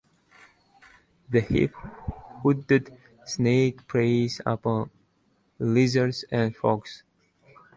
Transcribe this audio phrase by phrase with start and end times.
[1.29, 1.75] The whip
[2.41, 4.89] hooded snake preys upon
[5.59, 7.03] lizards and frogs.